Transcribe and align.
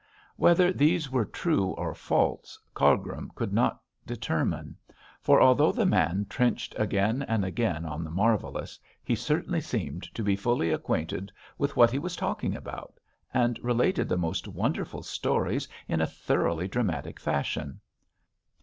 Whether 0.35 0.73
these 0.73 1.11
were 1.11 1.25
true 1.25 1.75
or 1.77 1.93
false 1.93 2.57
Cargrim 2.73 3.31
could 3.35 3.53
not 3.53 3.83
determine; 4.03 4.75
for 5.19 5.39
although 5.39 5.71
the 5.71 5.85
man 5.85 6.25
trenched 6.27 6.73
again 6.75 7.21
and 7.21 7.45
again 7.45 7.85
on 7.85 8.03
the 8.03 8.09
marvellous, 8.09 8.79
he 9.03 9.13
certainly 9.13 9.61
seemed 9.61 10.01
to 10.15 10.23
be 10.23 10.35
fully 10.35 10.71
acquainted 10.71 11.31
with 11.59 11.75
what 11.75 11.91
he 11.91 11.99
was 11.99 12.15
talking 12.15 12.55
about, 12.55 12.95
and 13.31 13.59
related 13.63 14.09
the 14.09 14.17
most 14.17 14.47
wonderful 14.47 15.03
stories 15.03 15.67
in 15.87 16.01
a 16.01 16.07
thoroughly 16.07 16.67
dramatic 16.67 17.19
fashion. 17.19 17.79